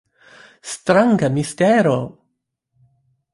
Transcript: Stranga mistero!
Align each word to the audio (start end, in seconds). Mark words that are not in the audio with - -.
Stranga 0.71 1.29
mistero! 1.29 1.95